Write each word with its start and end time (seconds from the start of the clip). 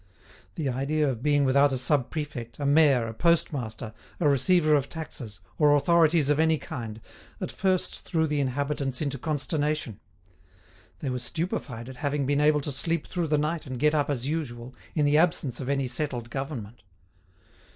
The 0.55 0.67
idea 0.67 1.07
of 1.07 1.21
being 1.21 1.45
without 1.45 1.71
a 1.71 1.77
sub 1.77 2.09
prefect, 2.09 2.57
a 2.57 2.65
mayor, 2.65 3.05
a 3.05 3.13
postmaster, 3.13 3.93
a 4.19 4.27
receiver 4.27 4.73
of 4.73 4.89
taxes, 4.89 5.39
or 5.59 5.75
authorities 5.75 6.27
of 6.31 6.39
any 6.39 6.57
kind, 6.57 6.99
at 7.39 7.51
first 7.51 8.03
threw 8.03 8.25
the 8.25 8.39
inhabitants 8.39 8.99
into 8.99 9.19
consternation. 9.19 9.99
They 11.01 11.11
were 11.11 11.19
stupefied 11.19 11.87
at 11.87 11.97
having 11.97 12.25
been 12.25 12.41
able 12.41 12.61
to 12.61 12.71
sleep 12.71 13.05
through 13.05 13.27
the 13.27 13.37
night 13.37 13.67
and 13.67 13.77
get 13.77 13.93
up 13.93 14.09
as 14.09 14.25
usual, 14.25 14.73
in 14.95 15.05
the 15.05 15.19
absence 15.19 15.59
of 15.59 15.69
any 15.69 15.85
settled 15.85 16.31
government. 16.31 16.81